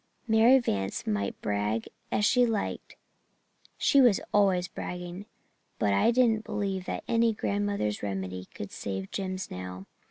[0.27, 2.95] Mary Vance might brag as she liked
[3.77, 5.27] she was always bragging
[5.77, 9.85] but I didn't believe any grandmother's remedy could save Jims now.